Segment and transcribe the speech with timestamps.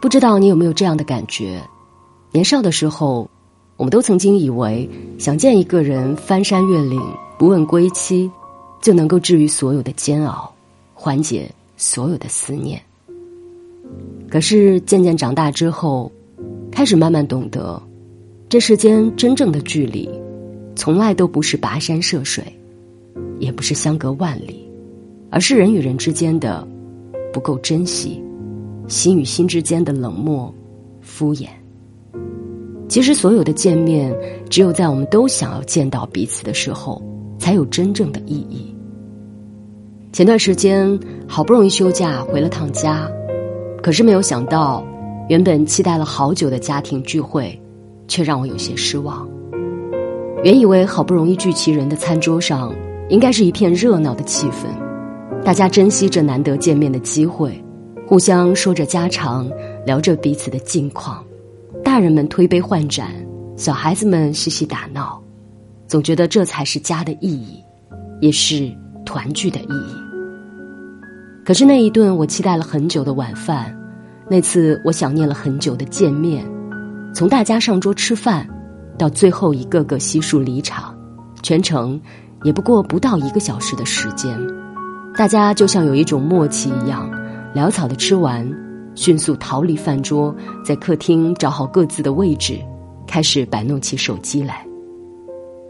[0.00, 1.60] 不知道你有没有这样的感觉？
[2.30, 3.28] 年少的时候，
[3.76, 7.00] 我们都曾经以为，想见一个人，翻山越岭，
[7.36, 8.30] 不问归期，
[8.80, 10.52] 就能够治愈所有的煎熬，
[10.94, 12.80] 缓解所有的思念。
[14.30, 16.12] 可是渐渐长大之后，
[16.70, 17.82] 开始慢慢懂得，
[18.48, 20.08] 这世间真正的距离，
[20.76, 22.44] 从来都不是跋山涉水，
[23.40, 24.64] 也不是相隔万里，
[25.28, 26.64] 而是人与人之间的
[27.32, 28.22] 不够珍惜。
[28.88, 30.52] 心与心之间的冷漠、
[31.00, 31.46] 敷衍。
[32.88, 34.12] 其实，所有的见面，
[34.48, 37.02] 只有在我们都想要见到彼此的时候，
[37.38, 38.74] 才有真正的意义。
[40.10, 43.06] 前段时间，好不容易休假回了趟家，
[43.82, 44.82] 可是没有想到，
[45.28, 47.60] 原本期待了好久的家庭聚会，
[48.08, 49.28] 却让我有些失望。
[50.42, 52.74] 原以为好不容易聚齐人的餐桌上，
[53.10, 54.64] 应该是一片热闹的气氛，
[55.44, 57.62] 大家珍惜这难得见面的机会。
[58.08, 59.46] 互相说着家常，
[59.84, 61.22] 聊着彼此的近况，
[61.84, 63.10] 大人们推杯换盏，
[63.54, 65.22] 小孩子们嬉戏打闹，
[65.86, 67.62] 总觉得这才是家的意义，
[68.22, 69.94] 也是团聚的意义。
[71.44, 73.78] 可是那一顿我期待了很久的晚饭，
[74.26, 76.50] 那次我想念了很久的见面，
[77.14, 78.48] 从大家上桌吃饭，
[78.96, 80.96] 到最后一个个悉数离场，
[81.42, 82.00] 全程
[82.42, 84.34] 也不过不到一个小时的时间，
[85.14, 87.06] 大家就像有一种默契一样。
[87.54, 88.46] 潦草的吃完，
[88.94, 92.58] 迅速逃离饭桌，在客厅找好各自的位置，
[93.06, 94.64] 开始摆弄起手机来。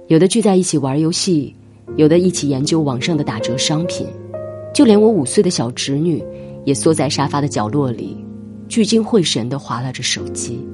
[0.09, 1.55] 有的聚在一起玩游戏，
[1.97, 4.07] 有的一起研究网上的打折商品，
[4.75, 6.23] 就连我五岁的小侄女，
[6.65, 8.17] 也缩在沙发的角落里，
[8.69, 10.67] 聚精会神地划拉着手机，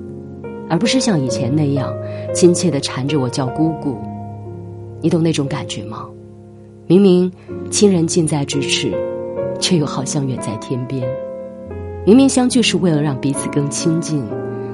[0.70, 1.94] 而不是像以前那样
[2.32, 3.98] 亲切地缠着我叫姑姑。
[5.02, 6.06] 你懂那种感觉吗？
[6.86, 7.30] 明明
[7.70, 8.92] 亲人近在咫尺。
[9.64, 11.08] 却又好像远在天边，
[12.04, 14.22] 明明相聚是为了让彼此更亲近，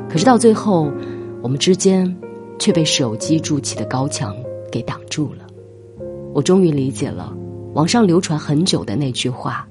[0.08, 0.90] 可是到最后，
[1.40, 2.12] 我们之间
[2.58, 4.34] 却被手机筑起的高墙
[4.68, 5.46] 给挡住了。
[6.34, 7.32] 我终于理解了
[7.72, 9.64] 网上流传很久的那句话：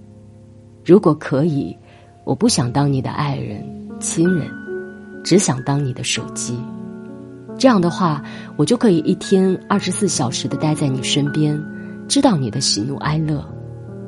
[0.85, 1.75] 如果可以，
[2.24, 3.62] 我不想当你的爱人、
[4.00, 4.50] 亲人，
[5.22, 6.57] 只想当你的手机。
[7.57, 8.24] 这样的话，
[8.56, 11.62] 我就可以一天二十四小时的待在你身边，
[12.07, 13.44] 知道你的喜怒哀乐。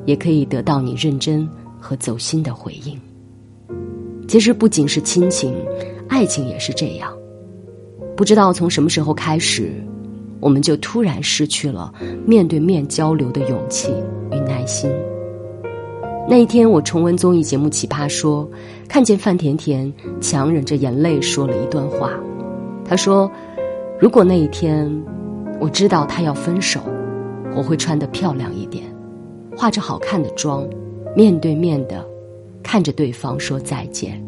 [0.04, 1.48] 也可以得到你认真
[1.80, 2.98] 和走心的回应。
[4.28, 5.54] 其实不仅是亲情，
[6.08, 7.12] 爱情也是这样。
[8.16, 9.72] 不知道从什么时候开始，
[10.40, 11.92] 我们就突然失去了
[12.26, 13.92] 面对面交流的勇气
[14.30, 14.90] 与耐心。
[16.28, 18.48] 那一天，我重温综艺节目《奇葩说》，
[18.88, 22.12] 看见范甜甜强忍着眼泪说了一段话。
[22.84, 23.30] 她说
[23.98, 24.88] ：“如果那一天
[25.58, 26.80] 我知道他要分手，
[27.56, 28.84] 我会穿得漂亮一点。”
[29.62, 30.68] 化着好看的妆，
[31.14, 32.04] 面对面的
[32.64, 34.20] 看着对方说再见，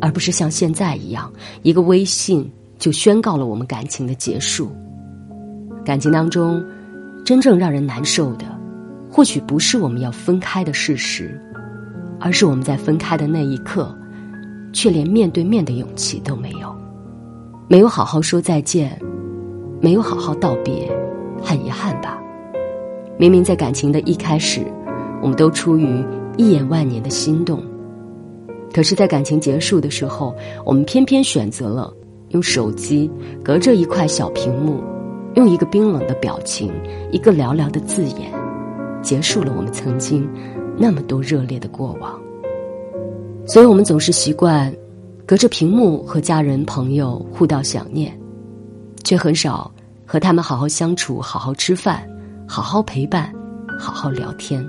[0.00, 1.32] 而不是像现在一样，
[1.62, 4.68] 一个微信就宣告了我们感情的结束。
[5.84, 6.60] 感情当中，
[7.24, 8.44] 真正让人难受的，
[9.08, 11.40] 或许不是我们要分开的事实，
[12.18, 13.96] 而是我们在分开的那一刻，
[14.72, 16.74] 却连面对面的勇气都没有，
[17.68, 19.00] 没有好好说再见，
[19.80, 20.90] 没有好好道别，
[21.40, 22.18] 很遗憾吧。
[23.18, 24.62] 明明在感情的一开始，
[25.20, 26.04] 我们都出于
[26.36, 27.62] 一眼万年的心动，
[28.72, 30.34] 可是，在感情结束的时候，
[30.64, 31.92] 我们偏偏选择了
[32.30, 33.10] 用手机
[33.44, 34.82] 隔着一块小屏幕，
[35.34, 36.72] 用一个冰冷的表情，
[37.10, 38.32] 一个寥寥的字眼，
[39.02, 40.28] 结束了我们曾经
[40.76, 42.18] 那么多热烈的过往。
[43.46, 44.74] 所以，我们总是习惯
[45.26, 48.18] 隔着屏幕和家人朋友互道想念，
[49.04, 49.70] 却很少
[50.06, 52.08] 和他们好好相处，好好吃饭。
[52.54, 53.32] 好好陪伴，
[53.80, 54.62] 好好聊天。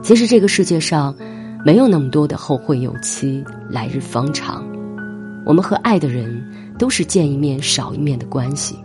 [0.00, 1.14] 其实这个世界上，
[1.62, 4.64] 没有那么多的后会有期、来日方长。
[5.44, 6.42] 我们和爱的人
[6.78, 8.78] 都是见一面少一面的关系。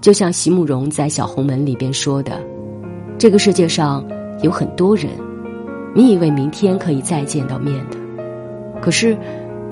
[0.00, 2.40] 就像席慕容在《小红门》里边说的
[3.20, 4.02] ：“这个世界上
[4.40, 5.10] 有很多人，
[5.94, 7.98] 你以为明天可以再见到面的，
[8.80, 9.14] 可是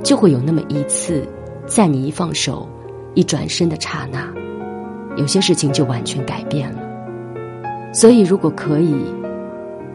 [0.03, 1.27] 就会有那么一次，
[1.65, 2.69] 在你一放手、
[3.15, 4.31] 一转身的刹那，
[5.17, 6.81] 有些事情就完全改变了。”
[7.97, 8.95] 所以，如果可以，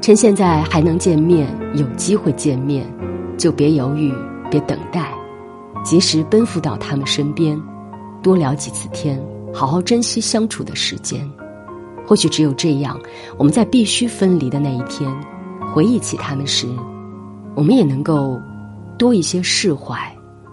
[0.01, 2.83] 趁现在还能见面，有机会见面，
[3.37, 4.11] 就别犹豫，
[4.49, 5.13] 别等待，
[5.83, 7.61] 及时奔赴到他们身边，
[8.23, 11.31] 多聊几次天，好好珍惜相处的时间。
[12.03, 12.99] 或许只有这样，
[13.37, 15.07] 我们在必须分离的那一天，
[15.71, 16.65] 回忆起他们时，
[17.53, 18.41] 我们也能够
[18.97, 19.95] 多一些释怀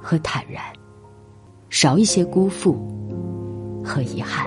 [0.03, 0.63] 和坦然，
[1.71, 2.77] 少一些辜负
[3.83, 4.47] 和遗憾。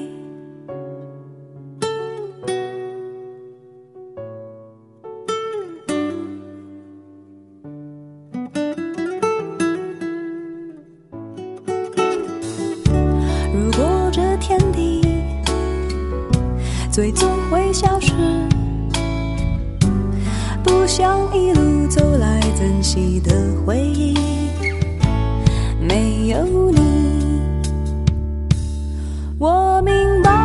[17.73, 18.13] 消失。
[20.63, 23.31] 不想一路走来珍惜的
[23.65, 24.17] 回忆。
[25.79, 27.41] 没有你
[29.39, 30.40] 我明白。